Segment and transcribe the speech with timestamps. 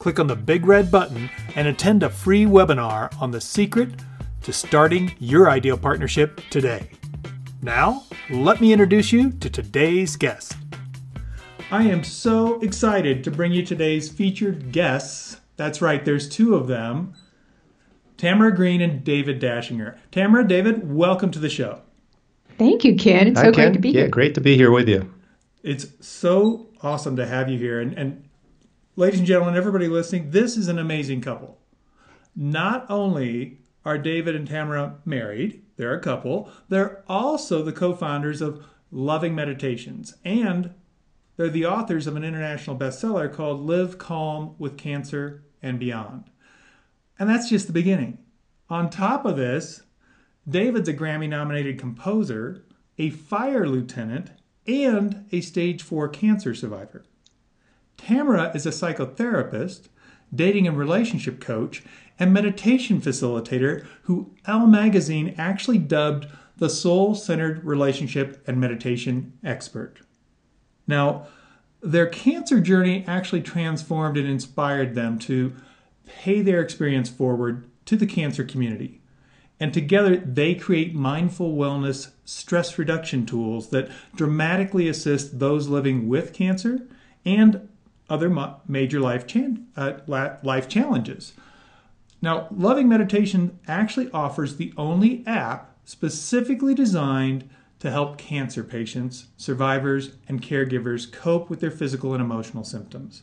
[0.00, 3.90] click on the big red button and attend a free webinar on the secret
[4.42, 6.90] to starting your ideal partnership today.
[7.60, 10.56] Now, let me introduce you to today's guest.
[11.70, 15.38] I am so excited to bring you today's featured guests.
[15.56, 17.14] That's right, there's two of them
[18.16, 19.98] Tamara Green and David Dachinger.
[20.10, 21.82] Tamara, David, welcome to the show.
[22.58, 23.28] Thank you, Ken.
[23.28, 23.66] It's Hi, so Ken.
[23.66, 24.04] great to be yeah, here.
[24.04, 25.12] Yeah, great to be here with you.
[25.62, 27.80] It's so awesome to have you here.
[27.80, 28.29] And, and
[29.00, 31.58] ladies and gentlemen, everybody listening, this is an amazing couple.
[32.36, 38.42] Not only are David and Tamara married, they're a couple, they're also the co founders
[38.42, 40.74] of Loving Meditations, and
[41.38, 46.24] they're the authors of an international bestseller called Live Calm with Cancer and Beyond.
[47.18, 48.18] And that's just the beginning.
[48.68, 49.80] On top of this,
[50.46, 52.66] David's a Grammy nominated composer,
[52.98, 54.32] a fire lieutenant,
[54.66, 57.06] and a stage 4 cancer survivor.
[58.06, 59.88] Tamara is a psychotherapist,
[60.34, 61.82] dating and relationship coach,
[62.18, 70.00] and meditation facilitator who Elle Magazine actually dubbed the soul centered relationship and meditation expert.
[70.86, 71.26] Now,
[71.82, 75.54] their cancer journey actually transformed and inspired them to
[76.06, 79.00] pay their experience forward to the cancer community.
[79.58, 86.32] And together, they create mindful wellness stress reduction tools that dramatically assist those living with
[86.32, 86.86] cancer
[87.24, 87.68] and
[88.10, 88.30] other
[88.68, 91.32] major life, chan- uh, life challenges.
[92.20, 97.48] Now, Loving Meditation actually offers the only app specifically designed
[97.78, 103.22] to help cancer patients, survivors, and caregivers cope with their physical and emotional symptoms.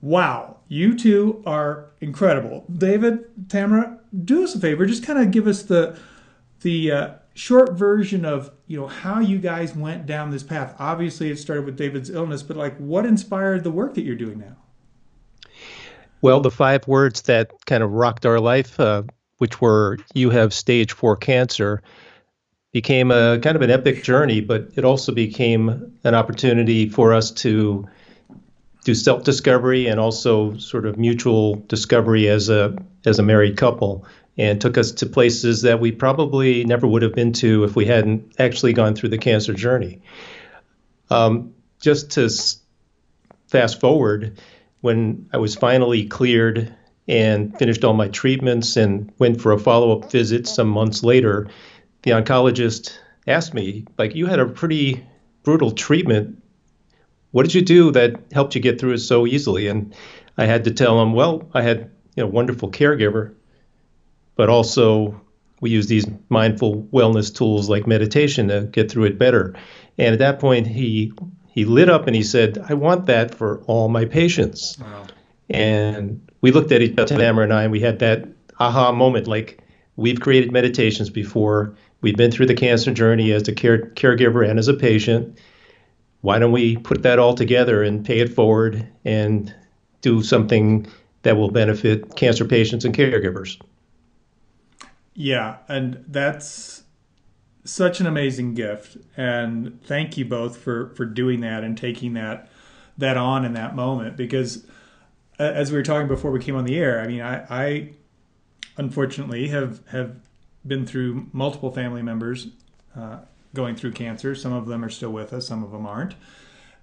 [0.00, 2.64] Wow, you two are incredible.
[2.72, 5.98] David, Tamara, do us a favor, just kind of give us the
[6.62, 10.74] the uh, short version of you know how you guys went down this path.
[10.78, 14.38] Obviously it started with david's illness but like what inspired the work that you're doing
[14.38, 14.56] now?
[16.22, 19.02] Well the five words that kind of rocked our life uh,
[19.38, 21.82] which were you have stage four cancer
[22.72, 27.32] became a kind of an epic journey but it also became an opportunity for us
[27.32, 27.86] to
[28.84, 34.06] do self-discovery and also sort of mutual discovery as a as a married couple
[34.36, 37.86] and took us to places that we probably never would have been to if we
[37.86, 40.02] hadn't actually gone through the cancer journey.
[41.10, 42.28] Um, just to
[43.48, 44.40] fast forward,
[44.80, 46.74] when I was finally cleared
[47.06, 51.48] and finished all my treatments and went for a follow up visit some months later,
[52.02, 55.06] the oncologist asked me, like, you had a pretty
[55.42, 56.42] brutal treatment.
[57.30, 59.68] What did you do that helped you get through it so easily?
[59.68, 59.94] And
[60.36, 63.34] I had to tell him, well, I had you know, wonderful caregiver
[64.36, 65.20] but also
[65.60, 69.54] we use these mindful wellness tools like meditation to get through it better.
[69.98, 71.12] And at that point, he
[71.48, 75.06] he lit up and he said, "I want that for all my patients." Wow.
[75.48, 78.28] And we looked at each other, Tamara and I, and we had that
[78.58, 79.62] aha moment, like
[79.96, 81.74] we've created meditations before.
[82.00, 85.38] We've been through the cancer journey as a care, caregiver and as a patient.
[86.20, 89.54] Why don't we put that all together and pay it forward and
[90.00, 90.86] do something
[91.22, 93.58] that will benefit cancer patients and caregivers?
[95.14, 96.82] Yeah, and that's
[97.64, 102.46] such an amazing gift and thank you both for for doing that and taking that
[102.98, 104.66] that on in that moment because
[105.38, 107.90] as we were talking before we came on the air i mean i i
[108.76, 110.14] unfortunately have have
[110.66, 112.48] been through multiple family members
[112.96, 113.18] uh,
[113.52, 114.34] going through cancer.
[114.34, 116.14] Some of them are still with us some of them aren't.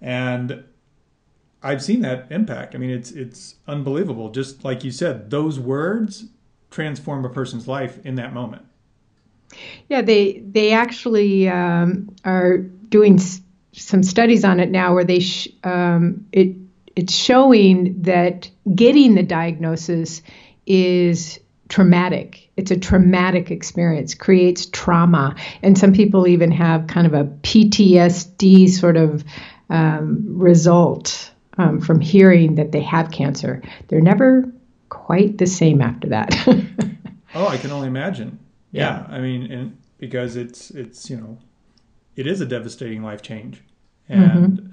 [0.02, 0.64] And
[1.64, 2.76] i've seen that impact.
[2.76, 4.30] I mean it's it's unbelievable.
[4.30, 6.26] Just like you said those words
[6.72, 8.64] transform a person's life in that moment.
[9.90, 13.42] Yeah, they they actually um, are doing s-
[13.74, 16.56] some studies on it now, where they sh- um, it
[16.96, 20.22] it's showing that getting the diagnosis
[20.66, 22.50] is traumatic.
[22.58, 28.70] It's a traumatic experience, creates trauma, and some people even have kind of a PTSD
[28.70, 29.24] sort of
[29.70, 33.62] um, result um, from hearing that they have cancer.
[33.88, 34.52] They're never
[34.92, 36.36] quite the same after that.
[37.34, 38.38] oh, I can only imagine.
[38.72, 39.16] Yeah, yeah.
[39.16, 41.40] I mean, and because it's it's you know,
[42.16, 43.62] it is a devastating life change,
[44.08, 44.72] and mm-hmm.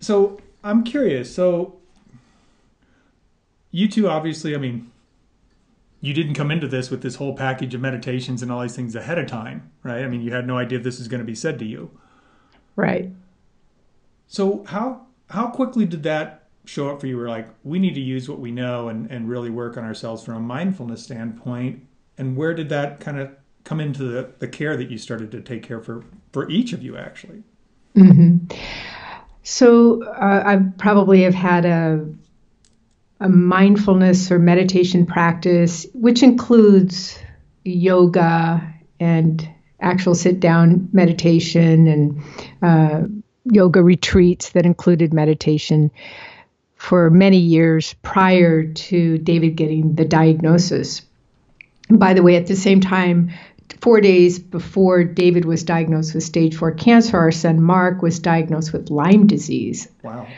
[0.00, 1.34] so I'm curious.
[1.34, 1.78] So
[3.70, 4.90] you two, obviously, I mean,
[6.00, 8.94] you didn't come into this with this whole package of meditations and all these things
[8.94, 10.04] ahead of time, right?
[10.04, 11.90] I mean, you had no idea this is going to be said to you.
[12.76, 13.10] Right.
[14.28, 17.16] So how how quickly did that show up for you?
[17.16, 20.24] We're like, we need to use what we know and, and really work on ourselves
[20.24, 21.86] from a mindfulness standpoint.
[22.18, 23.30] And where did that kind of
[23.64, 26.82] come into the, the care that you started to take care for for each of
[26.82, 27.42] you actually?
[27.94, 28.54] Mm-hmm.
[29.42, 32.06] So uh, I probably have had a
[33.20, 37.18] a mindfulness or meditation practice, which includes
[37.64, 39.48] yoga and
[39.80, 42.22] actual sit down meditation and
[42.62, 43.06] uh,
[43.44, 45.90] yoga retreats that included meditation
[46.86, 51.02] for many years prior to David getting the diagnosis.
[51.88, 53.32] And by the way, at the same time,
[53.80, 58.72] four days before David was diagnosed with stage four cancer, our son Mark was diagnosed
[58.72, 59.88] with Lyme disease.
[60.04, 60.28] Wow.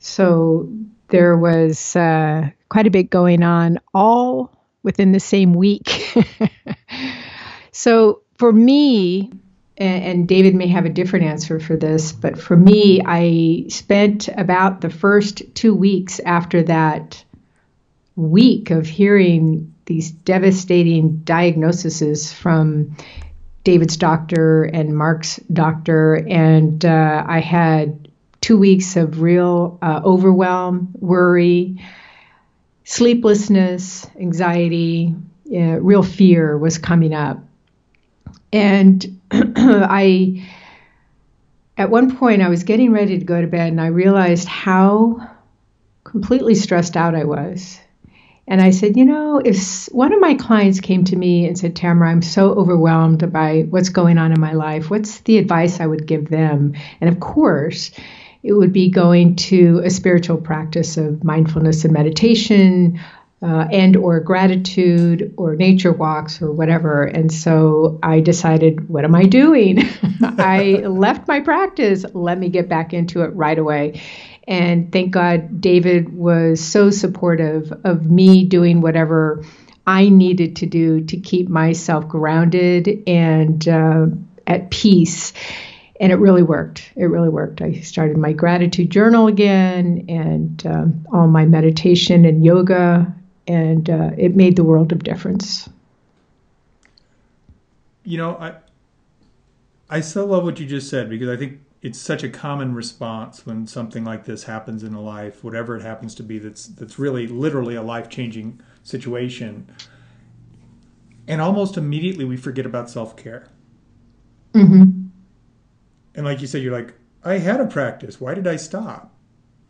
[0.00, 0.68] So
[1.10, 4.50] there was uh, quite a bit going on all
[4.82, 6.16] within the same week.
[7.70, 9.30] so for me,
[9.76, 14.28] and, and David may have a different answer for this, but for me, I spent
[14.28, 17.24] about the first two weeks after that
[18.16, 22.96] week of hearing these devastating diagnoses from
[23.64, 28.08] David's doctor and Mark's doctor, and uh, I had
[28.40, 31.80] two weeks of real uh, overwhelm, worry,
[32.84, 35.14] sleeplessness, anxiety,
[35.52, 37.38] uh, real fear was coming up.
[38.52, 39.20] And
[39.56, 40.46] I,
[41.76, 45.28] at one point, I was getting ready to go to bed and I realized how
[46.04, 47.80] completely stressed out I was.
[48.46, 51.76] And I said, you know, if one of my clients came to me and said,
[51.76, 55.86] Tamara, I'm so overwhelmed by what's going on in my life, what's the advice I
[55.86, 56.74] would give them?
[57.00, 57.92] And of course,
[58.42, 63.00] it would be going to a spiritual practice of mindfulness and meditation
[63.42, 67.02] uh, and or gratitude or nature walks or whatever.
[67.02, 69.82] And so i decided what am i doing?
[70.22, 72.04] I left my practice.
[72.14, 74.00] Let me get back into it right away.
[74.46, 79.44] And thank god david was so supportive of me doing whatever
[79.86, 84.06] i needed to do to keep myself grounded and uh,
[84.46, 85.32] at peace.
[86.00, 86.90] And it really worked.
[86.96, 87.62] It really worked.
[87.62, 93.14] I started my gratitude journal again and um, all my meditation and yoga,
[93.46, 95.68] and uh, it made the world of difference.
[98.04, 98.54] You know, I
[99.88, 103.44] I so love what you just said because I think it's such a common response
[103.44, 106.38] when something like this happens in a life, whatever it happens to be.
[106.38, 109.70] That's that's really literally a life changing situation,
[111.28, 113.48] and almost immediately we forget about self care.
[114.54, 115.02] Mm-hmm
[116.14, 118.20] and like you said, you're like, I had a practice.
[118.20, 119.14] Why did I stop?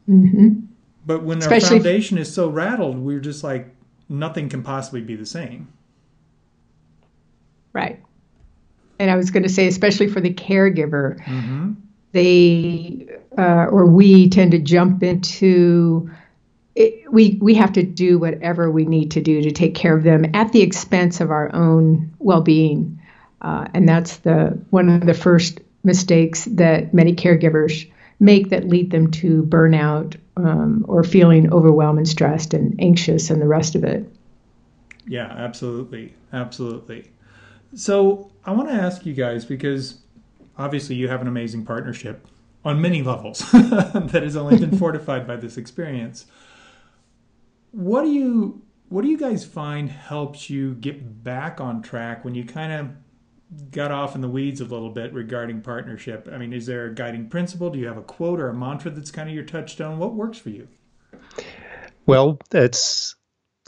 [0.08, 0.66] Mm-hmm.
[1.04, 3.74] But when Especially our foundation is so rattled, we're just like,
[4.08, 5.68] nothing can possibly be the same.
[7.72, 8.00] Right.
[8.98, 11.72] And I was going to say, especially for the caregiver, mm-hmm.
[12.12, 16.10] they uh, or we tend to jump into.
[16.74, 20.04] It, we we have to do whatever we need to do to take care of
[20.04, 23.00] them at the expense of our own well-being,
[23.42, 27.90] uh, and that's the one of the first mistakes that many caregivers
[28.22, 33.42] make that lead them to burnout um, or feeling overwhelmed and stressed and anxious and
[33.42, 34.08] the rest of it.
[35.08, 36.14] Yeah, absolutely.
[36.32, 37.10] Absolutely.
[37.74, 39.98] So I want to ask you guys because
[40.56, 42.24] obviously you have an amazing partnership
[42.64, 46.26] on many levels that has only been fortified by this experience.
[47.72, 52.34] What do you what do you guys find helps you get back on track when
[52.36, 52.90] you kind of
[53.70, 56.28] got off in the weeds a little bit regarding partnership.
[56.32, 57.70] I mean, is there a guiding principle?
[57.70, 59.98] Do you have a quote or a mantra that's kind of your touchstone?
[59.98, 60.68] What works for you?
[62.06, 63.14] Well, it's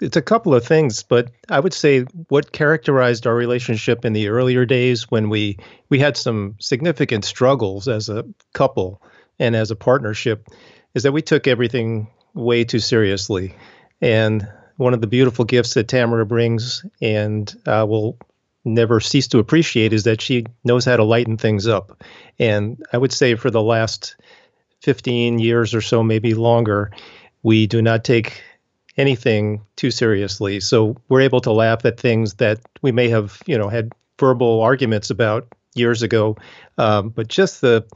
[0.00, 4.28] it's a couple of things, but I would say what characterized our relationship in the
[4.28, 8.24] earlier days when we we had some significant struggles as a
[8.54, 9.02] couple
[9.38, 10.48] and as a partnership
[10.94, 13.54] is that we took everything way too seriously.
[14.00, 18.18] And one of the beautiful gifts that Tamara brings and uh, will
[18.64, 22.02] never cease to appreciate is that she knows how to lighten things up.
[22.38, 24.16] And I would say for the last
[24.82, 26.90] 15 years or so, maybe longer,
[27.42, 28.42] we do not take
[28.96, 30.60] anything too seriously.
[30.60, 34.60] So we're able to laugh at things that we may have, you know, had verbal
[34.60, 36.36] arguments about years ago.
[36.78, 37.86] Um, but just the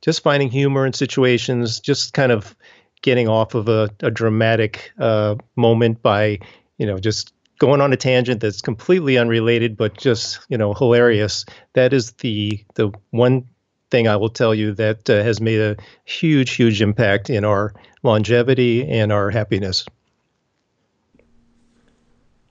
[0.00, 2.56] just finding humor in situations, just kind of
[3.02, 6.38] getting off of a, a dramatic uh, moment by,
[6.78, 11.44] you know, just going on a tangent that's completely unrelated but just you know hilarious.
[11.74, 13.48] That is the the one
[13.90, 17.72] thing i will tell you that uh, has made a huge huge impact in our
[18.02, 19.86] longevity and our happiness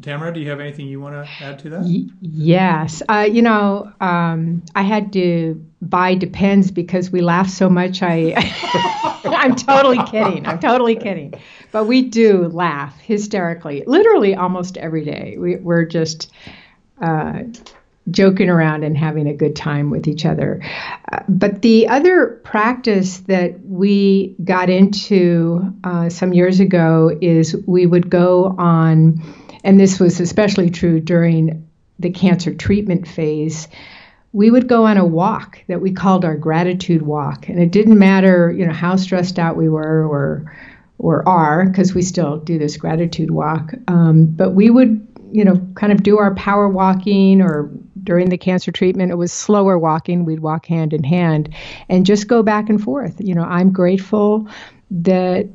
[0.01, 1.81] Tamara, do you have anything you want to add to that?
[1.81, 3.01] Y- yes.
[3.09, 8.01] Uh, you know, um, I had to buy Depends because we laugh so much.
[8.03, 8.33] I,
[9.25, 10.45] I'm totally kidding.
[10.45, 11.33] I'm totally kidding.
[11.71, 15.35] But we do laugh hysterically, literally almost every day.
[15.37, 16.31] We, we're just
[17.01, 17.43] uh,
[18.09, 20.61] joking around and having a good time with each other.
[21.11, 27.85] Uh, but the other practice that we got into uh, some years ago is we
[27.85, 29.21] would go on,
[29.67, 31.67] and this was especially true during
[31.99, 33.67] the cancer treatment phase.
[34.31, 37.99] We would go on a walk that we called our gratitude walk, and it didn't
[37.99, 40.55] matter, you know, how stressed out we were or
[40.99, 43.73] or are, because we still do this gratitude walk.
[43.89, 47.69] Um, but we would, you know, kind of do our power walking or
[48.03, 50.23] during the cancer treatment, it was slower walking.
[50.23, 51.53] We'd walk hand in hand
[51.89, 53.15] and just go back and forth.
[53.19, 54.47] You know, I'm grateful
[54.89, 55.49] that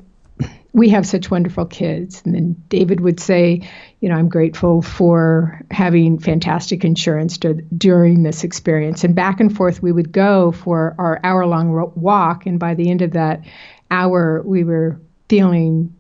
[0.75, 2.23] we have such wonderful kids.
[2.25, 3.69] And then David would say,
[4.01, 9.05] you know, I'm grateful for having fantastic insurance to, during this experience.
[9.05, 12.47] And back and forth we would go for our hour long walk.
[12.47, 13.45] And by the end of that
[13.91, 14.99] hour, we were
[15.29, 15.95] feeling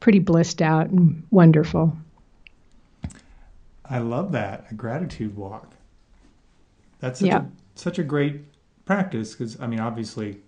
[0.00, 1.96] pretty blissed out and wonderful.
[3.84, 4.66] I love that.
[4.70, 5.72] A gratitude walk.
[7.00, 8.40] That's such, a, such a great
[8.84, 10.40] practice because, I mean, obviously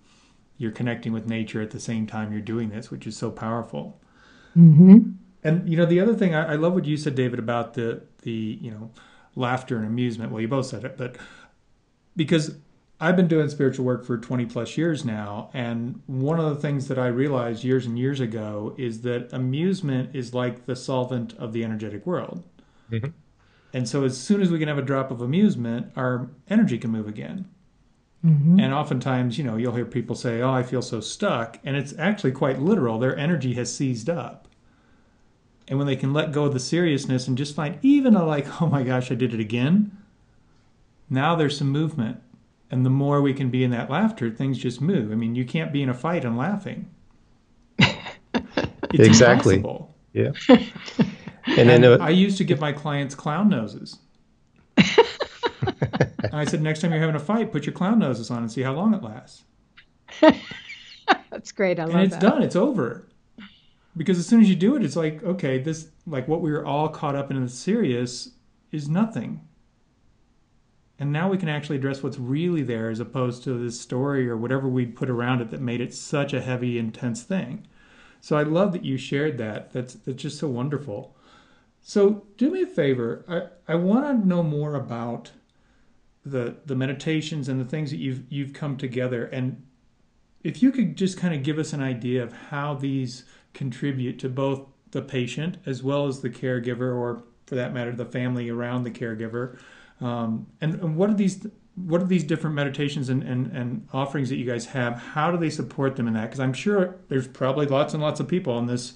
[0.61, 3.99] you're connecting with nature at the same time you're doing this, which is so powerful.
[4.55, 5.13] Mm-hmm.
[5.43, 8.03] And, you know, the other thing, I, I love what you said, David, about the,
[8.21, 8.91] the, you know,
[9.35, 10.31] laughter and amusement.
[10.31, 11.17] Well, you both said it, but
[12.15, 12.57] because
[12.99, 15.49] I've been doing spiritual work for 20 plus years now.
[15.55, 20.15] And one of the things that I realized years and years ago is that amusement
[20.15, 22.43] is like the solvent of the energetic world.
[22.91, 23.09] Mm-hmm.
[23.73, 26.91] And so as soon as we can have a drop of amusement, our energy can
[26.91, 27.49] move again.
[28.25, 28.59] Mm-hmm.
[28.59, 31.93] And oftentimes, you know, you'll hear people say, "Oh, I feel so stuck," and it's
[31.97, 32.99] actually quite literal.
[32.99, 34.47] Their energy has seized up.
[35.67, 38.61] And when they can let go of the seriousness and just find even a like,
[38.61, 39.97] "Oh my gosh, I did it again."
[41.09, 42.21] Now there's some movement.
[42.69, 45.11] And the more we can be in that laughter, things just move.
[45.11, 46.89] I mean, you can't be in a fight and laughing.
[48.93, 49.55] It's exactly.
[49.55, 49.95] Impossible.
[50.13, 50.31] Yeah.
[51.57, 53.97] And, then uh, I used to give my clients clown noses.
[56.33, 58.61] I said, next time you're having a fight, put your clown noses on and see
[58.61, 59.43] how long it lasts.
[61.29, 61.79] That's great.
[61.79, 62.21] I love and it's that.
[62.21, 62.41] done.
[62.41, 63.07] It's over.
[63.97, 66.65] Because as soon as you do it, it's like, okay, this, like what we were
[66.65, 68.31] all caught up in the serious
[68.71, 69.41] is nothing.
[70.97, 74.37] And now we can actually address what's really there as opposed to this story or
[74.37, 77.65] whatever we put around it that made it such a heavy, intense thing.
[78.21, 79.73] So I love that you shared that.
[79.73, 81.15] That's, that's just so wonderful.
[81.81, 83.25] So do me a favor.
[83.27, 85.31] I, I want to know more about
[86.25, 89.25] the the meditations and the things that you've you've come together.
[89.25, 89.63] And
[90.43, 94.29] if you could just kind of give us an idea of how these contribute to
[94.29, 98.83] both the patient as well as the caregiver or for that matter the family around
[98.83, 99.57] the caregiver
[100.01, 104.29] um, and, and what are these what are these different meditations and, and, and offerings
[104.29, 104.97] that you guys have?
[104.97, 106.23] How do they support them in that?
[106.23, 108.93] Because i'm sure there's probably lots and lots of people on this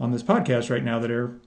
[0.00, 1.38] on this podcast right now that are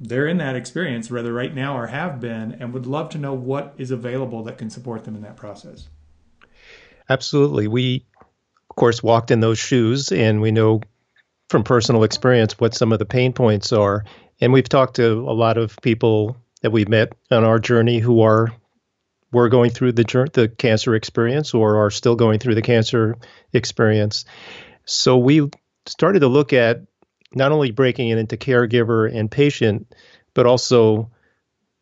[0.00, 3.32] they're in that experience, whether right now or have been, and would love to know
[3.32, 5.88] what is available that can support them in that process.
[7.08, 7.68] Absolutely.
[7.68, 8.06] We,
[8.70, 10.80] of course, walked in those shoes, and we know
[11.48, 14.04] from personal experience what some of the pain points are.
[14.40, 18.22] And we've talked to a lot of people that we've met on our journey who
[18.22, 18.52] are
[19.32, 23.16] were going through the the cancer experience or are still going through the cancer
[23.52, 24.24] experience.
[24.86, 25.50] So we
[25.86, 26.82] started to look at
[27.36, 29.94] not only breaking it into caregiver and patient,
[30.34, 31.10] but also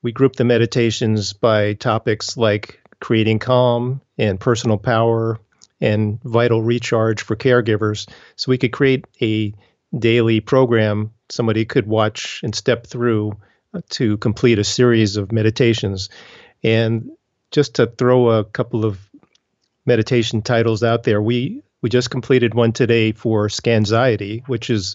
[0.02, 5.38] we group the meditations by topics like creating calm and personal power
[5.80, 8.08] and vital recharge for caregivers.
[8.36, 9.52] So we could create a
[9.98, 13.36] daily program somebody could watch and step through
[13.74, 16.10] uh, to complete a series of meditations.
[16.62, 17.10] And
[17.50, 18.98] just to throw a couple of
[19.86, 24.94] meditation titles out there, we we just completed one today for scanxiety, which is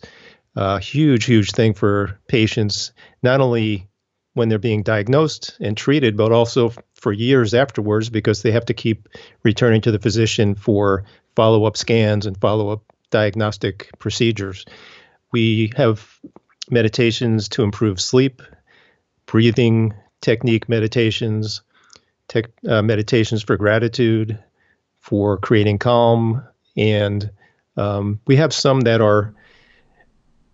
[0.57, 3.87] a huge, huge thing for patients, not only
[4.33, 8.73] when they're being diagnosed and treated, but also for years afterwards because they have to
[8.73, 9.07] keep
[9.43, 14.65] returning to the physician for follow up scans and follow up diagnostic procedures.
[15.31, 16.19] We have
[16.71, 18.41] meditations to improve sleep,
[19.27, 21.61] breathing technique meditations,
[22.27, 24.43] tech, uh, meditations for gratitude,
[24.99, 26.43] for creating calm,
[26.75, 27.29] and
[27.77, 29.35] um, we have some that are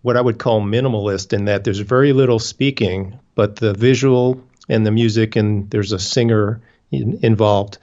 [0.04, 4.86] what I would call minimalist in that there's very little speaking, but the visual and
[4.86, 7.78] the music and there's a singer in, involved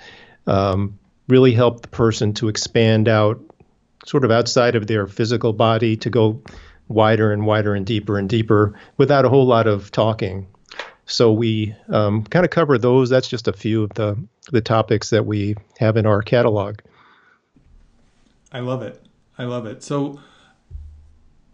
[0.45, 3.41] um, really help the person to expand out
[4.05, 6.39] sort of outside of their physical body to go
[6.89, 10.45] wider and wider and deeper and deeper without a whole lot of talking.
[11.07, 13.09] So we um, kind of cover those.
[13.09, 14.15] That's just a few of the
[14.51, 16.81] the topics that we have in our catalog.
[18.51, 19.03] I love it.
[19.39, 19.81] I love it.
[19.81, 20.19] So,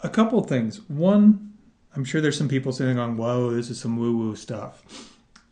[0.01, 0.81] a couple things.
[0.89, 1.53] One,
[1.95, 4.83] I'm sure there's some people sitting on, "Whoa, this is some woo-woo stuff,"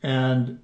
[0.04, 0.60] and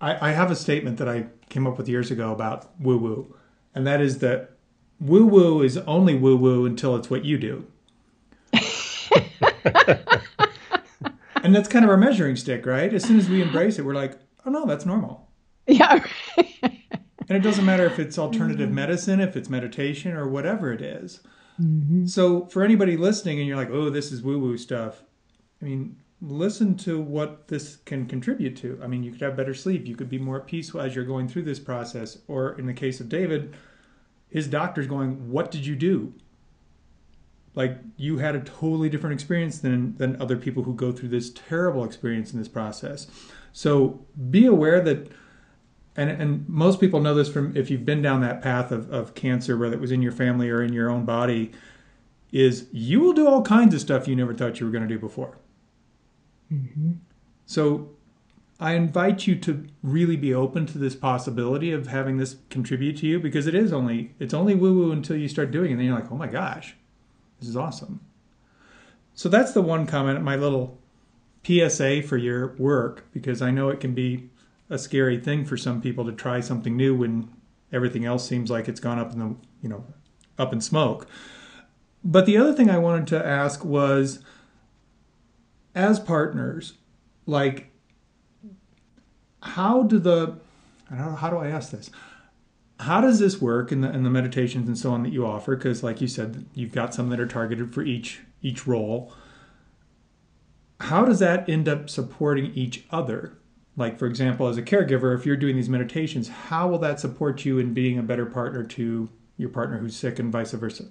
[0.00, 3.34] I, I have a statement that I came up with years ago about woo-woo,
[3.74, 4.52] and that is that
[4.98, 7.66] woo-woo is only woo-woo until it's what you do.
[11.42, 12.92] and that's kind of our measuring stick, right?
[12.92, 15.28] As soon as we embrace it, we're like, "Oh no, that's normal."
[15.66, 16.04] Yeah.
[16.36, 18.74] and it doesn't matter if it's alternative mm-hmm.
[18.74, 21.20] medicine, if it's meditation, or whatever it is.
[21.60, 22.06] Mm-hmm.
[22.06, 25.02] So, for anybody listening and you're like, oh, this is woo woo stuff,
[25.60, 28.78] I mean, listen to what this can contribute to.
[28.82, 31.04] I mean, you could have better sleep, you could be more at peace as you're
[31.04, 32.18] going through this process.
[32.28, 33.54] Or in the case of David,
[34.28, 36.14] his doctor's going, What did you do?
[37.54, 41.30] Like you had a totally different experience than than other people who go through this
[41.30, 43.08] terrible experience in this process.
[43.52, 45.10] So be aware that
[45.96, 49.14] and and most people know this from if you've been down that path of, of
[49.14, 51.52] cancer, whether it was in your family or in your own body,
[52.32, 54.94] is you will do all kinds of stuff you never thought you were going to
[54.94, 55.38] do before.
[56.52, 56.92] Mm-hmm.
[57.46, 57.90] So
[58.58, 63.06] I invite you to really be open to this possibility of having this contribute to
[63.06, 65.72] you because it is only it's only woo woo until you start doing it.
[65.72, 66.76] And then you're like, oh my gosh,
[67.40, 68.00] this is awesome.
[69.14, 70.78] So that's the one comment, my little
[71.44, 74.29] PSA for your work, because I know it can be
[74.70, 77.28] a scary thing for some people to try something new when
[77.72, 79.84] everything else seems like it's gone up in the you know
[80.38, 81.06] up in smoke.
[82.02, 84.20] But the other thing I wanted to ask was
[85.74, 86.74] as partners,
[87.26, 87.70] like
[89.42, 90.38] how do the
[90.90, 91.90] I don't know how do I ask this?
[92.78, 95.56] How does this work in the in the meditations and so on that you offer?
[95.56, 99.12] Because like you said, you've got some that are targeted for each each role.
[100.80, 103.36] How does that end up supporting each other?
[103.80, 107.44] Like for example as a caregiver if you're doing these meditations how will that support
[107.44, 109.08] you in being a better partner to
[109.40, 110.84] your partner who's sick and vice versa?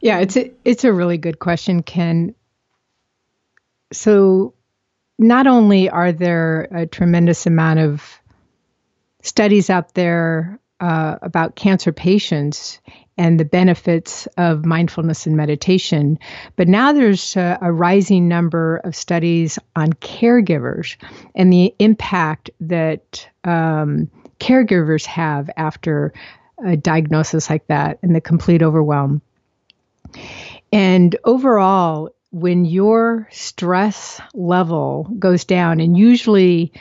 [0.00, 2.34] Yeah it's a it's a really good question ken.
[3.92, 4.54] So
[5.18, 8.20] not only are there a tremendous amount of
[9.22, 12.80] studies out there uh, about cancer patients
[13.18, 16.18] and the benefits of mindfulness and meditation.
[16.56, 20.96] But now there's a, a, rising number of studies on caregivers
[21.34, 26.14] and the impact that um, caregivers have after
[26.64, 29.20] a diagnosis like that and the complete overwhelm.
[30.72, 36.72] And overall, when your stress level goes down, and usually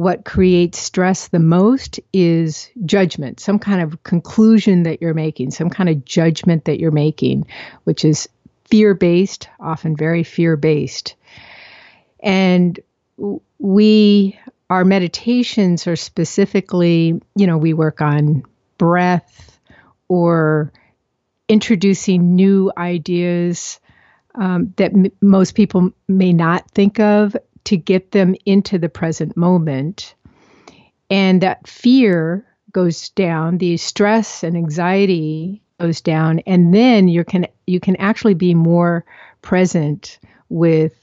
[0.00, 5.68] what creates stress the most is judgment, some kind of conclusion that you're making, some
[5.68, 7.46] kind of judgment that you're making,
[7.84, 8.26] which is
[8.64, 11.16] fear based, often very fear based.
[12.20, 12.80] And
[13.58, 18.44] we, our meditations are specifically, you know, we work on
[18.78, 19.60] breath
[20.08, 20.72] or
[21.46, 23.78] introducing new ideas
[24.34, 29.36] um, that m- most people may not think of to get them into the present
[29.36, 30.14] moment.
[31.08, 37.46] And that fear goes down, the stress and anxiety goes down, and then you can
[37.66, 39.04] you can actually be more
[39.42, 40.18] present
[40.48, 40.94] with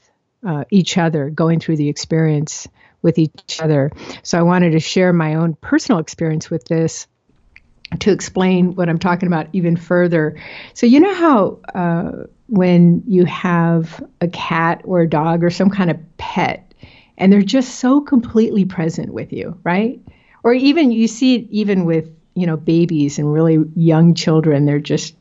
[0.46, 2.68] uh, each other, going through the experience
[3.02, 3.90] with each other.
[4.22, 7.06] So I wanted to share my own personal experience with this
[8.00, 10.36] to explain what I'm talking about even further.
[10.74, 15.70] So you know how uh, when you have a cat or a dog or some
[15.70, 16.68] kind of pet
[17.18, 20.00] and they're just so completely present with you, right?
[20.42, 24.78] Or even you see it even with, you know, babies and really young children, they're
[24.78, 25.14] just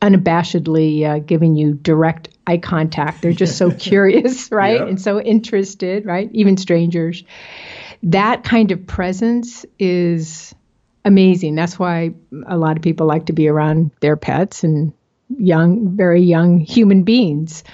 [0.00, 3.22] unabashedly uh, giving you direct eye contact.
[3.22, 4.80] They're just so curious, right?
[4.80, 6.28] And so interested, right?
[6.32, 7.22] Even strangers.
[8.02, 10.54] That kind of presence is
[11.04, 11.54] amazing.
[11.54, 12.14] That's why
[12.46, 14.92] a lot of people like to be around their pets and
[15.38, 17.64] young, very young human beings.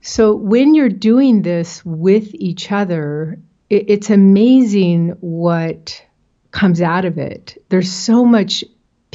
[0.00, 3.38] So when you're doing this with each other,
[3.70, 6.04] it, it's amazing what
[6.50, 7.62] comes out of it.
[7.68, 8.64] There's so much.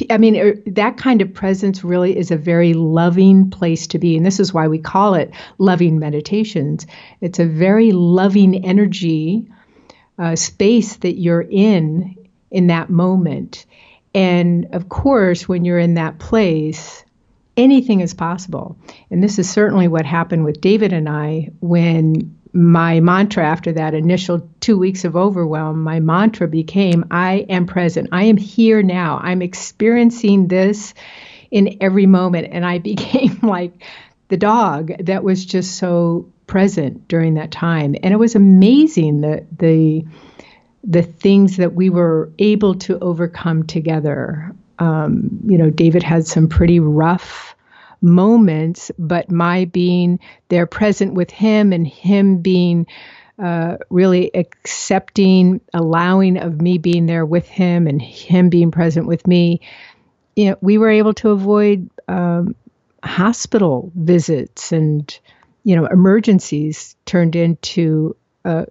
[0.08, 4.16] I mean, er, that kind of presence really is a very loving place to be.
[4.16, 6.86] And this is why we call it loving meditations.
[7.20, 9.46] It's a very loving energy
[10.18, 12.16] uh, space that you're in
[12.50, 13.66] in that moment.
[14.14, 17.04] And of course, when you're in that place,
[17.60, 18.76] anything is possible.
[19.10, 23.94] And this is certainly what happened with David and I when my mantra after that
[23.94, 28.08] initial two weeks of overwhelm, my mantra became I am present.
[28.12, 29.20] I am here now.
[29.22, 30.94] I'm experiencing this
[31.50, 32.48] in every moment.
[32.50, 33.82] And I became like
[34.28, 39.46] the dog that was just so present during that time, and it was amazing the
[39.56, 40.04] the
[40.82, 44.54] the things that we were able to overcome together.
[44.78, 47.49] Um, you know, David had some pretty rough
[48.00, 52.86] moments, but my being there present with him and him being
[53.38, 59.26] uh, really accepting, allowing of me being there with him and him being present with
[59.26, 59.60] me,
[60.36, 62.54] you know, we were able to avoid um,
[63.02, 65.18] hospital visits and,
[65.64, 68.66] you know, emergencies turned into uh,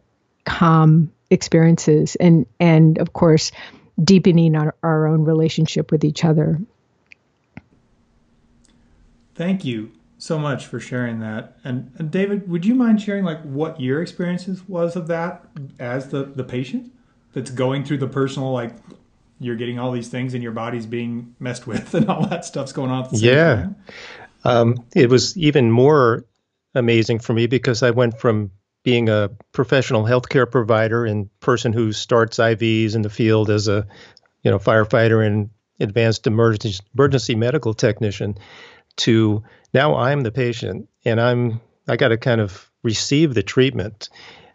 [0.46, 3.52] calm experiences and, and of course,
[4.04, 6.60] deepening our, our own relationship with each other.
[9.40, 11.58] Thank you so much for sharing that.
[11.64, 15.46] And, and David, would you mind sharing like what your experiences was of that
[15.80, 16.92] as the, the patient
[17.32, 18.74] that's going through the personal like
[19.40, 22.74] you're getting all these things and your body's being messed with and all that stuff's
[22.74, 23.08] going on.
[23.14, 23.70] yeah.
[24.44, 26.26] Um, it was even more
[26.76, 28.52] amazing for me because I went from
[28.84, 33.88] being a professional healthcare provider and person who starts IVs in the field as a
[34.44, 35.50] you know firefighter and
[35.80, 38.38] advanced emergency, emergency medical technician
[38.98, 44.10] to now I'm the patient and I'm I got to kind of receive the treatment.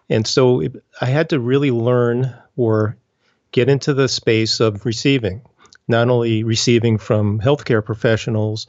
[0.09, 0.63] And so
[1.01, 2.97] I had to really learn or
[3.53, 5.43] get into the space of receiving,
[5.89, 8.67] not only receiving from healthcare professionals,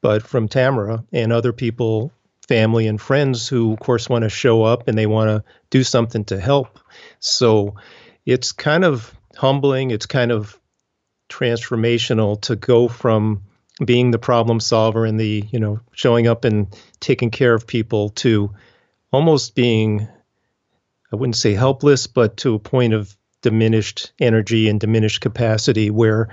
[0.00, 2.12] but from Tamara and other people,
[2.46, 5.84] family and friends who, of course, want to show up and they want to do
[5.84, 6.78] something to help.
[7.20, 7.74] So
[8.24, 10.58] it's kind of humbling, it's kind of
[11.28, 13.42] transformational to go from
[13.84, 18.10] being the problem solver and the you know showing up and taking care of people
[18.10, 18.52] to
[19.12, 20.06] almost being
[21.12, 26.28] i wouldn't say helpless but to a point of diminished energy and diminished capacity where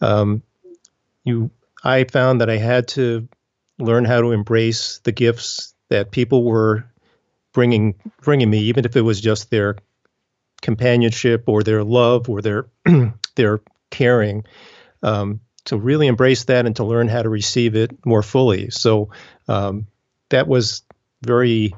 [0.00, 0.42] um,
[1.24, 1.50] you
[1.84, 3.28] i found that i had to
[3.78, 6.84] learn how to embrace the gifts that people were
[7.52, 9.76] bringing bringing me even if it was just their
[10.62, 12.66] companionship or their love or their
[13.34, 14.44] their caring.
[15.02, 18.70] Um, to really embrace that and to learn how to receive it more fully.
[18.70, 19.10] So
[19.46, 19.86] um,
[20.30, 20.82] that was
[21.22, 21.72] very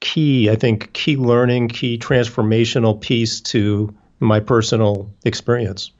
[0.00, 5.92] key, I think, key learning, key transformational piece to my personal experience.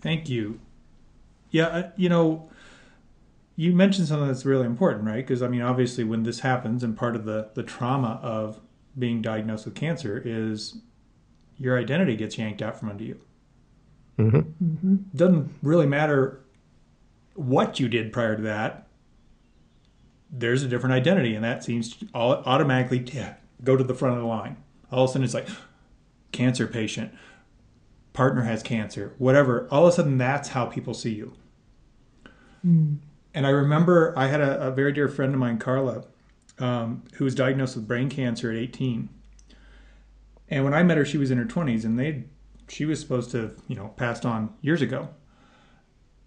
[0.00, 0.58] Thank you.
[1.50, 2.48] Yeah, you know,
[3.54, 5.16] you mentioned something that's really important, right?
[5.16, 8.58] Because I mean, obviously, when this happens, and part of the the trauma of
[8.98, 10.78] being diagnosed with cancer is
[11.58, 13.20] your identity gets yanked out from under you.
[14.18, 14.36] Mm-hmm.
[14.36, 14.96] Mm-hmm.
[15.14, 16.40] Doesn't really matter
[17.34, 18.86] what you did prior to that.
[20.30, 23.04] There's a different identity, and that seems to automatically
[23.62, 24.56] go to the front of the line.
[24.90, 25.48] All of a sudden, it's like
[26.32, 27.12] cancer patient,
[28.12, 29.68] partner has cancer, whatever.
[29.70, 31.34] All of a sudden, that's how people see you.
[32.64, 32.98] Mm.
[33.34, 36.04] And I remember I had a, a, very dear friend of mine, Carla,
[36.58, 39.08] um, who was diagnosed with brain cancer at 18.
[40.48, 42.24] And when I met her, she was in her 20s, and they
[42.74, 45.08] she was supposed to, you know, passed on years ago.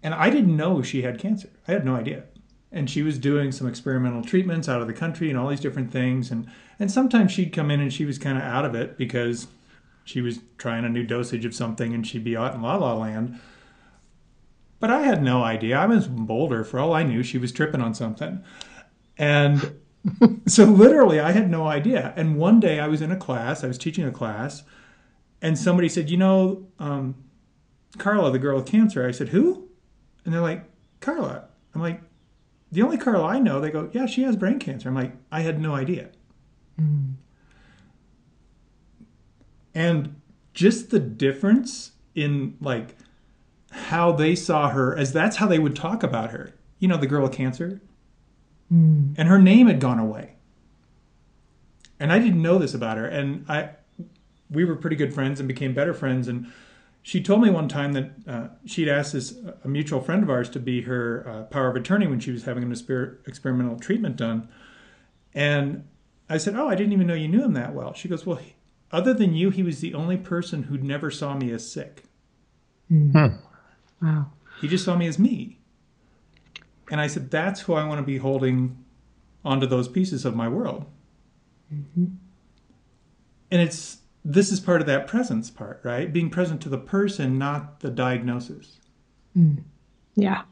[0.02, 1.50] And I didn't know she had cancer.
[1.66, 2.24] I had no idea.
[2.72, 5.92] And she was doing some experimental treatments out of the country and all these different
[5.92, 6.30] things.
[6.30, 9.48] And, and sometimes she'd come in and she was kind of out of it because
[10.04, 12.94] she was trying a new dosage of something and she'd be out in la la
[12.94, 13.38] land.
[14.80, 15.76] But I had no idea.
[15.76, 16.64] I was Boulder.
[16.64, 18.42] For all I knew, she was tripping on something.
[19.18, 19.80] And
[20.46, 22.14] so literally, I had no idea.
[22.16, 24.62] And one day I was in a class, I was teaching a class,
[25.40, 27.14] and somebody said, you know, um,
[27.96, 29.06] Carla, the girl with cancer.
[29.06, 29.68] I said, who?
[30.24, 30.64] And they're like,
[31.00, 31.44] Carla.
[31.74, 32.00] I'm like,
[32.70, 33.60] the only Carla I know.
[33.60, 34.88] They go, yeah, she has brain cancer.
[34.88, 36.10] I'm like, I had no idea.
[36.80, 37.14] Mm.
[39.74, 40.20] And
[40.54, 42.96] just the difference in like
[43.70, 46.54] how they saw her, as that's how they would talk about her.
[46.78, 47.80] You know, the girl with cancer.
[48.72, 49.14] Mm.
[49.16, 50.34] And her name had gone away.
[52.00, 53.06] And I didn't know this about her.
[53.06, 53.70] And I,
[54.50, 56.28] we were pretty good friends and became better friends.
[56.28, 56.50] And
[57.02, 60.48] she told me one time that uh, she'd asked this a mutual friend of ours
[60.50, 64.16] to be her uh, power of attorney when she was having an exper- experimental treatment
[64.16, 64.48] done.
[65.34, 65.86] And
[66.28, 68.36] I said, "Oh, I didn't even know you knew him that well." She goes, "Well,
[68.36, 68.54] he,
[68.90, 72.04] other than you, he was the only person who never saw me as sick.
[72.90, 73.38] Mm.
[74.02, 74.32] Wow.
[74.60, 75.58] He just saw me as me."
[76.90, 78.84] And I said, "That's who I want to be holding
[79.44, 80.86] onto those pieces of my world."
[81.72, 82.06] Mm-hmm.
[83.50, 86.12] And it's this is part of that presence part, right?
[86.12, 88.78] Being present to the person, not the diagnosis.
[89.36, 89.62] Mm.
[90.16, 90.42] Yeah.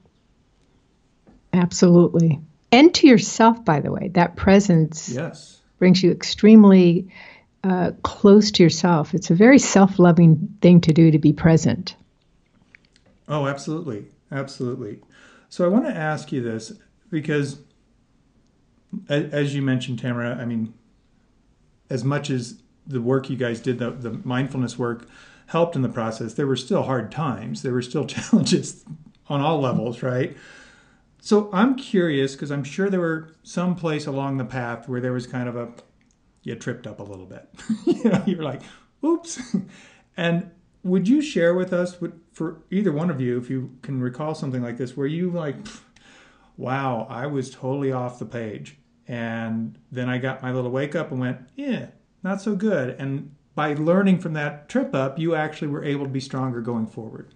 [1.52, 2.40] Absolutely.
[2.72, 5.60] And to yourself, by the way, that presence yes.
[5.78, 7.12] brings you extremely
[7.64, 9.12] uh, close to yourself.
[9.12, 11.96] It's a very self loving thing to do to be present.
[13.28, 14.06] Oh, absolutely.
[14.32, 15.00] Absolutely.
[15.50, 16.72] So I want to ask you this
[17.10, 17.60] because
[19.10, 20.72] as you mentioned, Tamara, I mean,
[21.90, 25.08] as much as the work you guys did, the, the mindfulness work
[25.46, 27.62] helped in the process, there were still hard times.
[27.62, 28.84] There were still challenges
[29.28, 30.36] on all levels, right?
[31.20, 35.12] So I'm curious because I'm sure there were some place along the path where there
[35.12, 35.68] was kind of a
[36.42, 37.48] you tripped up a little bit.
[37.86, 38.62] you know, you're like,
[39.04, 39.56] oops.
[40.16, 40.50] and
[40.84, 41.98] would you share with us
[42.32, 45.56] for either one of you if you can recall something like this where you like
[46.56, 48.78] wow, I was totally off the page.
[49.08, 51.88] And then I got my little wake up and went, yeah,
[52.26, 52.96] not so good.
[52.98, 56.88] And by learning from that trip up, you actually were able to be stronger going
[56.88, 57.32] forward.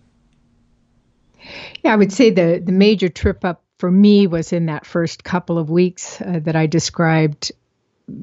[1.83, 5.25] Yeah, I would say the the major trip up for me was in that first
[5.25, 7.53] couple of weeks uh, that I described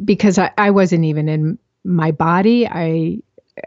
[0.06, 2.68] because I, I wasn't even in my body.
[2.68, 3.24] I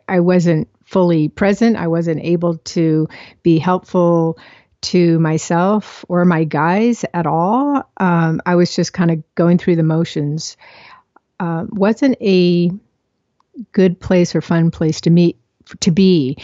[0.06, 1.76] I wasn't fully present.
[1.76, 3.08] I wasn't able to
[3.42, 4.38] be helpful
[4.82, 7.82] to myself or my guys at all.
[7.96, 10.56] Um, I was just kind of going through the motions.
[11.40, 12.70] Uh, wasn't a
[13.72, 15.38] good place or fun place to meet
[15.80, 16.36] to be.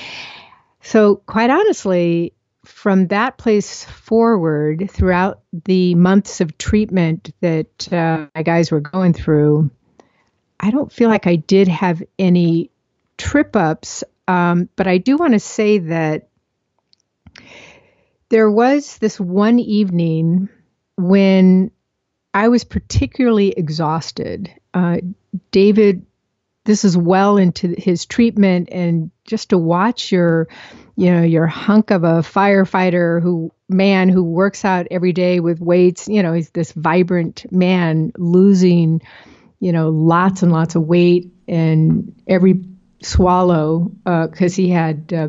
[0.82, 2.32] So quite honestly,
[2.64, 9.12] from that place forward, throughout the months of treatment that uh, my guys were going
[9.12, 9.70] through,
[10.58, 12.70] I don't feel like I did have any
[13.18, 14.04] trip ups.
[14.28, 16.28] Um, but I do want to say that
[18.28, 20.48] there was this one evening
[20.96, 21.70] when
[22.34, 24.52] I was particularly exhausted.
[24.74, 24.98] Uh,
[25.52, 26.04] David,
[26.66, 30.48] this is well into his treatment, and just to watch your,
[30.96, 35.60] you know, your hunk of a firefighter who man who works out every day with
[35.60, 39.00] weights, you know, he's this vibrant man losing,
[39.60, 42.64] you know, lots and lots of weight and every
[43.02, 45.28] swallow because uh, he had uh,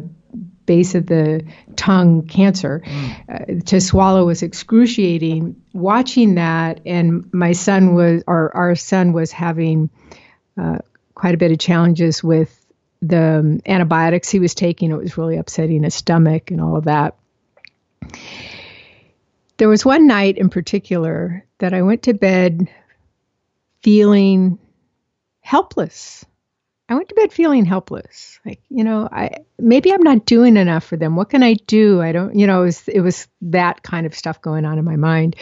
[0.66, 1.46] base of the
[1.76, 2.84] tongue cancer.
[2.86, 3.62] Mm.
[3.62, 5.56] Uh, to swallow was excruciating.
[5.74, 9.90] Watching that, and my son was, or our son was having
[10.60, 10.80] uh,
[11.18, 12.64] quite a bit of challenges with
[13.02, 14.92] the um, antibiotics he was taking.
[14.92, 17.16] It was really upsetting his stomach and all of that.
[19.58, 22.70] There was one night in particular that I went to bed
[23.82, 24.60] feeling
[25.42, 26.24] helpless.
[26.88, 28.40] I went to bed feeling helpless.
[28.46, 31.16] Like, you know, I maybe I'm not doing enough for them.
[31.16, 32.00] What can I do?
[32.00, 34.86] I don't, you know, it was, it was that kind of stuff going on in
[34.86, 35.36] my mind.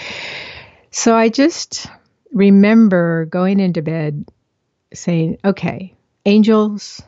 [0.92, 1.88] So I just
[2.32, 4.26] remember going into bed
[4.96, 5.94] saying, okay,
[6.26, 7.02] angels,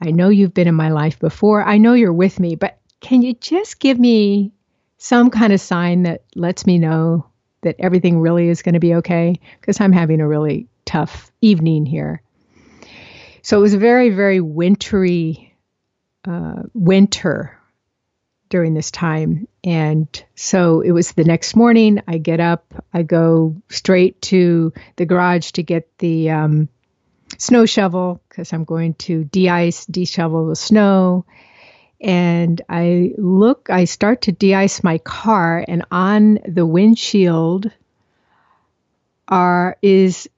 [0.00, 1.62] I know you've been in my life before.
[1.62, 4.52] I know you're with me, but can you just give me
[4.98, 7.26] some kind of sign that lets me know
[7.62, 9.40] that everything really is going to be okay?
[9.60, 12.22] Because I'm having a really tough evening here.
[13.42, 15.54] So it was a very, very wintry
[16.26, 17.58] uh, winter
[18.48, 19.48] during this time.
[19.64, 22.02] And so it was the next morning.
[22.06, 26.68] I get up, I go straight to the garage to get the um,
[27.38, 31.24] snow shovel because I'm going to de ice, de shovel the snow.
[32.00, 37.70] And I look, I start to de ice my car, and on the windshield
[39.28, 40.28] are is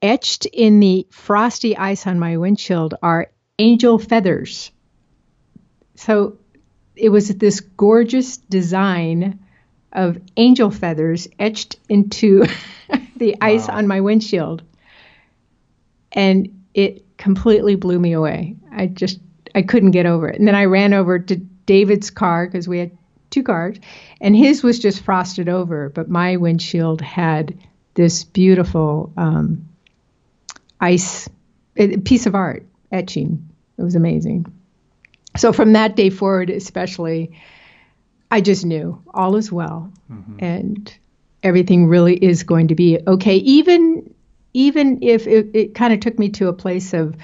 [0.00, 4.70] etched in the frosty ice on my windshield are angel feathers.
[5.94, 6.38] So
[6.96, 9.40] it was this gorgeous design
[9.92, 12.44] of angel feathers etched into
[13.16, 13.76] the ice wow.
[13.76, 14.62] on my windshield.
[16.14, 18.56] And it completely blew me away.
[18.72, 19.20] I just
[19.54, 20.38] I couldn't get over it.
[20.38, 22.90] And then I ran over to David's car because we had
[23.30, 23.78] two cars,
[24.20, 27.58] and his was just frosted over, but my windshield had
[27.94, 29.68] this beautiful um,
[30.80, 31.28] ice
[32.04, 33.48] piece of art etching.
[33.78, 34.46] It was amazing.
[35.36, 37.36] So from that day forward, especially,
[38.30, 40.36] I just knew all is well, mm-hmm.
[40.44, 40.96] and
[41.42, 43.36] everything really is going to be okay.
[43.36, 43.93] Even
[44.54, 47.16] even if it, it kind of took me to a place of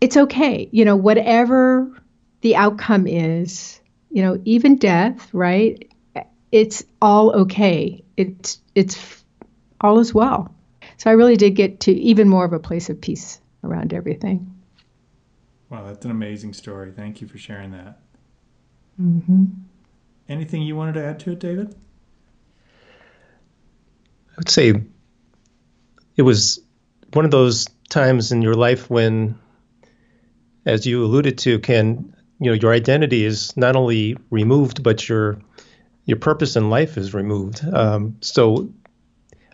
[0.00, 1.94] it's okay, you know, whatever
[2.40, 5.86] the outcome is, you know, even death, right?
[6.50, 8.02] It's all okay.
[8.16, 9.22] It's it's
[9.80, 10.52] all is well.
[10.96, 14.54] So I really did get to even more of a place of peace around everything.
[15.68, 16.90] Wow, that's an amazing story.
[16.90, 18.00] Thank you for sharing that.
[19.00, 19.44] Mm-hmm.
[20.28, 21.74] Anything you wanted to add to it, David?
[24.30, 24.82] I would say
[26.20, 26.60] it was
[27.14, 29.38] one of those times in your life when,
[30.66, 35.40] as you alluded to, Ken, you know, your identity is not only removed, but your
[36.04, 37.64] your purpose in life is removed.
[37.72, 38.70] Um, so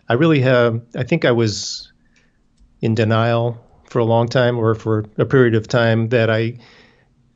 [0.09, 1.93] I really have, I think I was
[2.81, 3.57] in denial
[3.89, 6.57] for a long time or for a period of time that I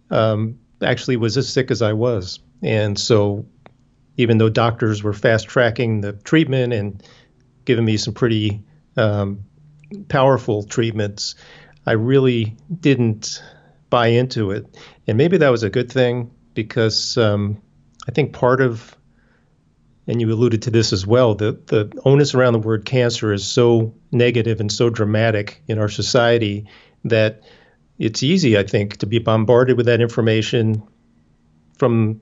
[0.09, 2.39] um, actually was as sick as I was.
[2.61, 3.45] And so,
[4.17, 7.01] even though doctors were fast tracking the treatment and
[7.63, 8.61] giving me some pretty
[8.97, 9.43] um,
[10.07, 11.35] powerful treatments,
[11.85, 13.41] I really didn't
[13.89, 14.65] buy into it.
[15.07, 17.61] And maybe that was a good thing because um,
[18.07, 18.95] I think part of,
[20.07, 23.45] and you alluded to this as well, the, the onus around the word cancer is
[23.45, 26.67] so negative and so dramatic in our society
[27.05, 27.43] that
[27.99, 30.83] it's easy, I think, to be bombarded with that information
[31.77, 32.21] from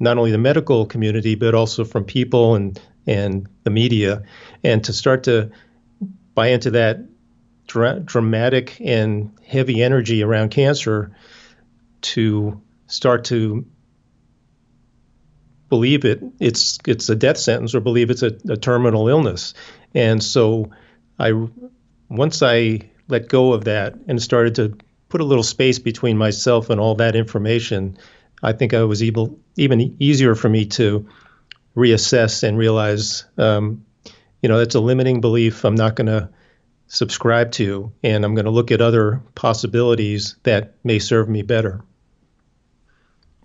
[0.00, 4.22] not only the medical community, but also from people and, and the media,
[4.62, 5.50] and to start to
[6.38, 7.00] buy into that
[7.66, 11.10] dra- dramatic and heavy energy around cancer
[12.00, 13.66] to start to
[15.68, 19.52] believe it it's it's a death sentence or believe it's a, a terminal illness.
[19.96, 20.70] And so
[21.18, 21.32] i
[22.08, 26.70] once i let go of that and started to put a little space between myself
[26.70, 27.98] and all that information
[28.44, 31.08] i think i was able even easier for me to
[31.76, 33.84] reassess and realize um,
[34.42, 36.28] you know that's a limiting belief i'm not going to
[36.86, 41.82] subscribe to and i'm going to look at other possibilities that may serve me better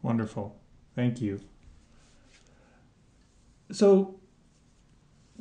[0.03, 0.55] Wonderful.
[0.95, 1.39] Thank you.
[3.71, 4.19] So,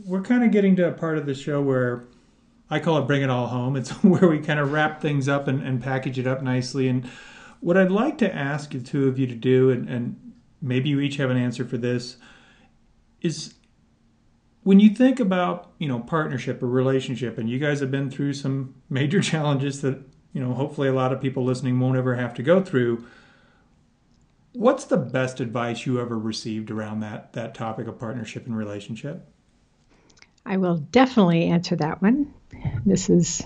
[0.06, 2.04] we're kind of getting to a part of the show where
[2.70, 3.76] I call it Bring It All Home.
[3.76, 6.88] It's where we kind of wrap things up and, and package it up nicely.
[6.88, 7.10] And
[7.60, 11.00] what I'd like to ask the two of you to do, and, and maybe you
[11.00, 12.16] each have an answer for this,
[13.20, 13.54] is
[14.62, 18.32] when you think about you know partnership or relationship and you guys have been through
[18.32, 19.98] some major challenges that
[20.32, 23.04] you know hopefully a lot of people listening won't ever have to go through
[24.54, 29.26] What's the best advice you ever received around that that topic of partnership and relationship?
[30.44, 32.32] I will definitely answer that one.
[32.84, 33.42] This is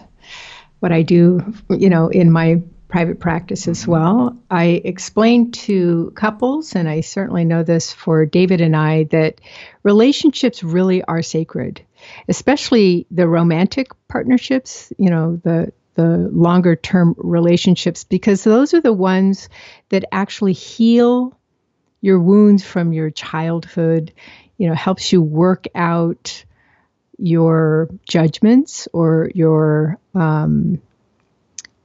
[0.80, 2.62] what I do, you know, in my
[2.96, 4.38] private practice as well.
[4.50, 9.42] I explain to couples, and I certainly know this for David and I, that
[9.82, 11.82] relationships really are sacred,
[12.26, 18.94] especially the romantic partnerships, you know, the the longer term relationships because those are the
[18.94, 19.50] ones
[19.90, 21.38] that actually heal
[22.00, 24.10] your wounds from your childhood,
[24.56, 26.46] you know, helps you work out
[27.18, 30.80] your judgments or your um,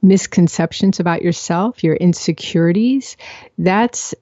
[0.02, 3.16] misconceptions about yourself, your insecurities.
[3.56, 4.14] That's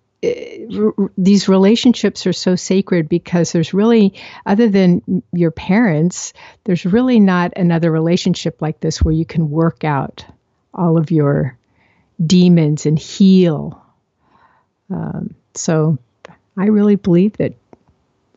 [1.17, 4.15] these relationships are so sacred because there's really,
[4.45, 9.83] other than your parents, there's really not another relationship like this where you can work
[9.83, 10.27] out
[10.75, 11.57] all of your
[12.25, 13.83] demons and heal.
[14.91, 15.97] Um, so
[16.57, 17.55] I really believe that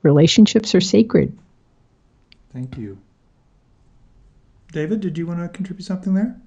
[0.04, 1.38] relationships are sacred.
[2.54, 2.98] Thank you.
[4.72, 6.40] David, did you want to contribute something there?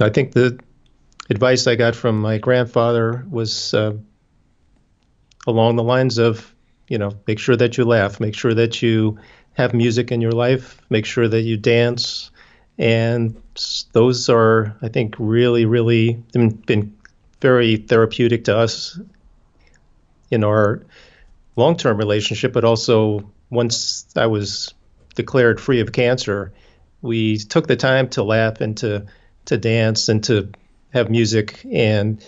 [0.00, 0.58] I think the
[1.30, 3.94] advice I got from my grandfather was uh,
[5.46, 6.54] along the lines of,
[6.88, 9.18] you know, make sure that you laugh, make sure that you
[9.54, 12.30] have music in your life, make sure that you dance.
[12.76, 13.40] And
[13.92, 16.96] those are, I think, really, really been
[17.40, 18.98] very therapeutic to us
[20.30, 20.84] in our
[21.56, 24.74] long term relationship, but also once I was
[25.14, 26.52] declared free of cancer,
[27.00, 29.06] we took the time to laugh and to,
[29.46, 30.50] to dance and to
[30.92, 32.24] have music, and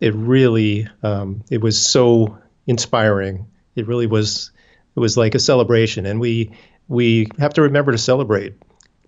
[0.00, 3.46] it really um, it was so inspiring.
[3.74, 4.52] It really was
[4.96, 6.52] it was like a celebration, and we
[6.88, 8.54] we have to remember to celebrate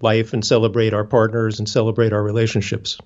[0.01, 2.99] life and celebrate our partners and celebrate our relationships.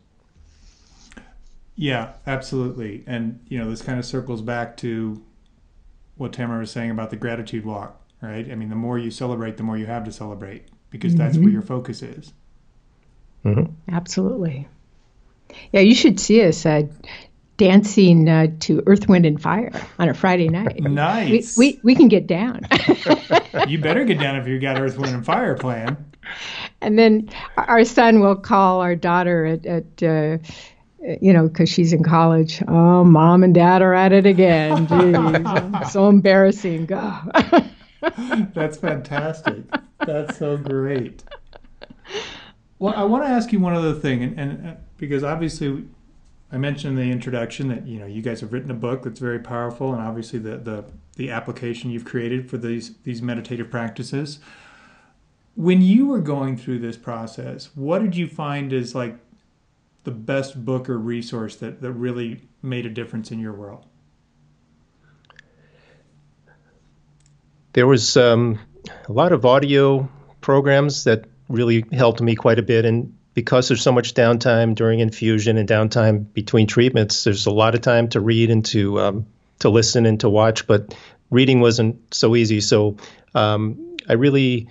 [1.77, 3.05] Yeah, absolutely.
[3.07, 5.23] And you know, this kind of circles back to
[6.17, 8.51] what Tamara was saying about the gratitude walk, right?
[8.51, 11.23] I mean, the more you celebrate, the more you have to celebrate because mm-hmm.
[11.23, 12.33] that's where your focus is.
[13.45, 13.95] Mm-hmm.
[13.95, 14.69] Absolutely.
[15.73, 16.83] Yeah, you should see us uh,
[17.57, 20.81] dancing uh, to Earth, Wind, and Fire on a Friday night.
[20.81, 21.57] Nice.
[21.57, 22.67] We, we, we can get down.
[23.69, 25.97] you better get down if you got Earth, Wind, and Fire playing.
[26.81, 30.39] And then our son will call our daughter at, at uh,
[31.21, 32.63] you know, because she's in college.
[32.67, 34.87] Oh, mom and dad are at it again.
[34.89, 36.87] Jeez, so embarrassing.
[36.87, 37.19] Go.
[38.55, 39.65] That's fantastic.
[39.99, 41.23] That's so great.
[42.81, 45.85] Well, I want to ask you one other thing, and, and uh, because obviously
[46.51, 49.21] I mentioned in the introduction that you know you guys have written a book that's
[49.21, 50.85] very powerful, and obviously the the,
[51.17, 54.41] the application you've created for these these meditative practices.
[55.57, 59.19] When you were going through this process, what did you find is like
[60.05, 63.85] the best book or resource that, that really made a difference in your world?
[67.75, 68.59] There was um,
[69.07, 70.09] a lot of audio
[70.41, 72.85] programs that really helped me quite a bit.
[72.85, 77.75] And because there's so much downtime during infusion and downtime between treatments, there's a lot
[77.75, 79.27] of time to read and to um,
[79.59, 80.67] to listen and to watch.
[80.67, 80.95] But
[81.31, 82.61] reading wasn't so easy.
[82.61, 82.97] So
[83.35, 84.69] um, I really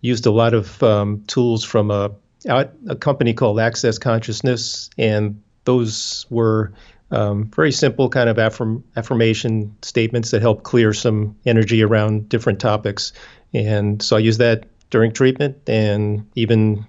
[0.00, 2.12] used a lot of um, tools from a,
[2.46, 6.72] a company called Access Consciousness, and those were
[7.10, 12.60] um, very simple kind of affirm, affirmation statements that help clear some energy around different
[12.60, 13.12] topics.
[13.52, 16.86] And so I use that during treatment and even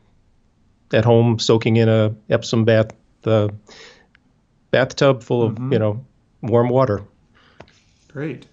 [0.93, 2.91] at home soaking in a Epsom bath
[3.21, 3.53] the
[4.71, 5.73] bathtub full of mm-hmm.
[5.73, 6.05] you know
[6.41, 7.03] warm water.
[8.07, 8.47] Great.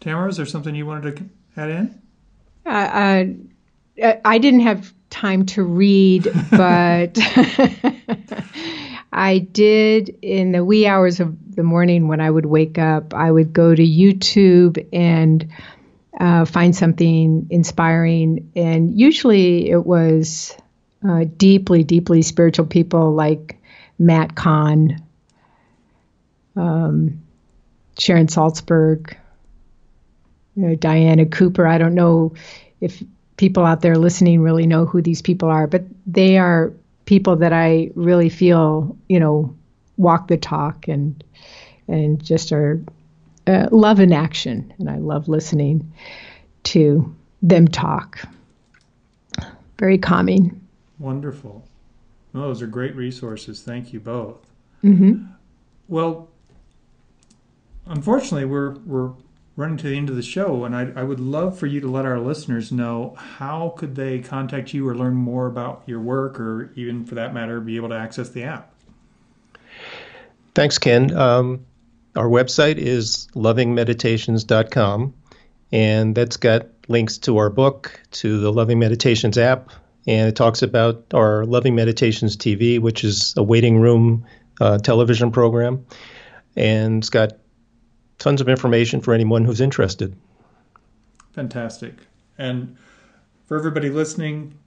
[0.00, 1.24] Tamara, is there something you wanted to
[1.56, 2.02] add in?
[2.64, 3.24] Uh,
[4.00, 7.18] uh, I didn't have time to read, but
[9.12, 13.30] I did in the wee hours of the morning when I would wake up, I
[13.30, 15.50] would go to YouTube and
[16.18, 18.50] uh, find something inspiring.
[18.56, 20.56] And usually it was
[21.08, 23.60] uh, deeply, deeply spiritual people like
[23.98, 25.02] Matt Kahn,
[26.56, 27.22] um,
[27.98, 29.16] Sharon Salzberg,
[30.56, 31.66] you know, Diana Cooper.
[31.66, 32.34] I don't know
[32.80, 33.02] if
[33.36, 36.72] people out there listening really know who these people are, but they are
[37.04, 39.54] people that I really feel, you know,
[39.96, 41.22] walk the talk and
[41.86, 42.82] and just are
[43.48, 45.92] uh, love in action, and I love listening
[46.64, 48.20] to them talk.
[49.78, 50.60] Very calming.
[50.98, 51.64] Wonderful.
[52.32, 53.62] Well, those are great resources.
[53.62, 54.50] Thank you both.
[54.84, 55.24] Mm-hmm.
[55.88, 56.28] Well,
[57.86, 59.12] unfortunately, we're we're
[59.56, 61.88] running to the end of the show, and I, I would love for you to
[61.88, 66.38] let our listeners know how could they contact you or learn more about your work,
[66.38, 68.72] or even for that matter, be able to access the app.
[70.54, 71.16] Thanks, Ken.
[71.16, 71.64] Um,
[72.18, 75.14] our website is lovingmeditations.com,
[75.70, 79.70] and that's got links to our book, to the Loving Meditations app,
[80.04, 84.26] and it talks about our Loving Meditations TV, which is a waiting room
[84.60, 85.86] uh, television program,
[86.56, 87.34] and it's got
[88.18, 90.16] tons of information for anyone who's interested.
[91.34, 91.94] Fantastic.
[92.36, 92.76] And
[93.46, 94.58] for everybody listening,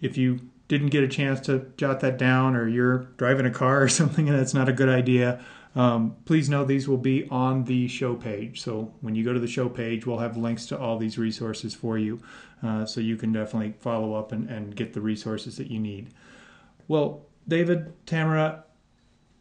[0.00, 3.82] if you didn't get a chance to jot that down or you're driving a car
[3.82, 5.44] or something and that's not a good idea,
[5.76, 8.62] um, please know these will be on the show page.
[8.62, 11.74] So when you go to the show page, we'll have links to all these resources
[11.74, 12.20] for you.
[12.62, 16.08] Uh, so you can definitely follow up and, and get the resources that you need.
[16.88, 18.64] Well, David, Tamara,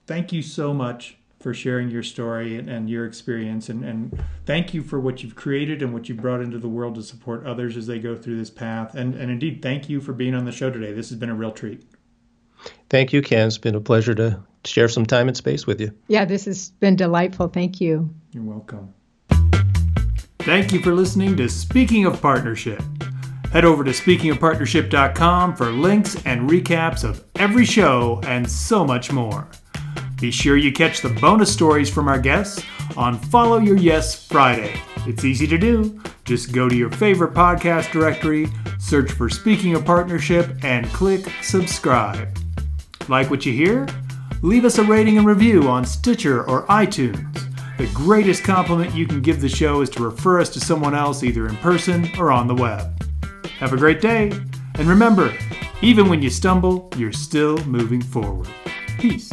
[0.05, 3.69] thank you so much for sharing your story and, and your experience.
[3.69, 6.95] And, and, thank you for what you've created and what you've brought into the world
[6.95, 8.95] to support others as they go through this path.
[8.95, 10.91] And, and indeed, thank you for being on the show today.
[10.91, 11.83] This has been a real treat.
[12.89, 13.47] Thank you, Ken.
[13.47, 15.91] It's been a pleasure to share some time and space with you.
[16.07, 17.47] Yeah, this has been delightful.
[17.47, 18.09] Thank you.
[18.31, 18.93] You're welcome.
[20.39, 22.81] Thank you for listening to Speaking of Partnership.
[23.51, 29.47] Head over to speakingofpartnership.com for links and recaps of every show and so much more.
[30.19, 32.63] Be sure you catch the bonus stories from our guests
[32.97, 34.79] on Follow Your Yes Friday.
[35.07, 36.01] It's easy to do.
[36.25, 38.47] Just go to your favorite podcast directory,
[38.79, 42.37] search for Speaking of Partnership, and click subscribe.
[43.07, 43.87] Like what you hear?
[44.41, 47.33] Leave us a rating and review on Stitcher or iTunes.
[47.77, 51.23] The greatest compliment you can give the show is to refer us to someone else
[51.23, 53.03] either in person or on the web.
[53.59, 54.31] Have a great day,
[54.75, 55.33] and remember,
[55.81, 58.47] even when you stumble, you're still moving forward.
[58.97, 59.31] Peace.